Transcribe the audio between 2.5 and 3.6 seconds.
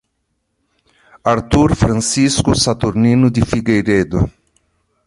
Saturnino de